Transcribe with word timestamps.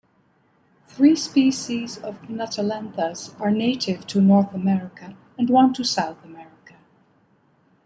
Three 0.87 1.15
species 1.15 1.99
of 1.99 2.23
"Nuttallanthus" 2.23 3.39
are 3.39 3.51
native 3.51 4.07
to 4.07 4.19
North 4.19 4.51
America 4.51 5.15
and 5.37 5.47
one 5.47 5.75
to 5.75 5.83
South 5.83 6.25
America. 6.25 6.73